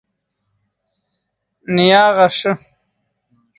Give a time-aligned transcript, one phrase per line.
[1.75, 2.51] نیا غیݰے